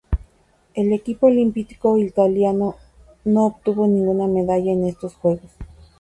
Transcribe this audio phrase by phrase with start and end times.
[0.73, 2.75] El equipo olímpico italiano
[3.23, 5.51] no obtuvo ninguna medalla en estos Juegos.